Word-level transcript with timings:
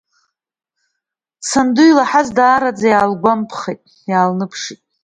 Санду 1.49 1.83
илаҳаз 1.89 2.27
даараӡа 2.37 2.87
иаалгәамԥхеит, 2.89 3.81
иаалныԥшит. 4.09 4.81